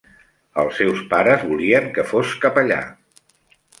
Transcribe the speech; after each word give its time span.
Els 0.61 0.79
seus 0.81 1.03
pares 1.11 1.45
volien 1.49 1.85
que 1.99 2.07
fos 2.13 2.33
capellà. 2.47 2.81